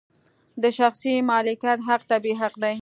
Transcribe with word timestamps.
د 0.61 0.63
شخصي 0.77 1.13
مالکیت 1.29 1.79
حق 1.87 2.01
طبیعي 2.11 2.35
حق 2.41 2.53
دی. 2.63 2.75